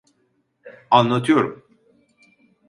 Anlatıyorum. 0.91 1.63